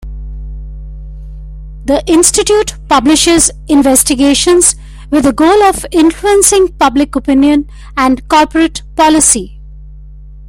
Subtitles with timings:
[1.85, 4.75] The Institute publishes investigations
[5.11, 9.59] with the goal of influencing public opinion and corporate policy.